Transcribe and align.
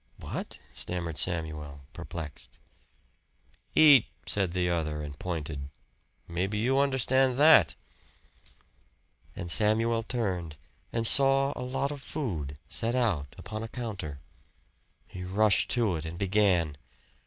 "What?" 0.19 0.57
stammered 0.73 1.19
Samuel, 1.19 1.81
perplexed. 1.93 2.57
"EAT!" 3.75 4.07
said 4.25 4.51
the 4.53 4.67
other, 4.67 5.03
and 5.03 5.19
pointed. 5.19 5.69
"Maybe 6.27 6.57
you 6.57 6.79
understand 6.79 7.37
that." 7.37 7.75
And 9.35 9.51
Samuel 9.51 10.01
turned 10.01 10.55
and 10.91 11.05
saw 11.05 11.53
a 11.55 11.61
lot 11.61 11.91
of 11.91 12.01
food 12.01 12.57
set 12.67 12.95
out 12.95 13.35
upon 13.37 13.61
a 13.61 13.67
counter. 13.67 14.21
He 15.07 15.23
rushed 15.23 15.69
to 15.77 15.95
it 15.97 16.05
and 16.07 16.17
began. 16.17 16.77